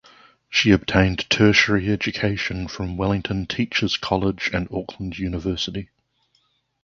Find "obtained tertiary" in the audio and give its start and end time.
0.71-1.91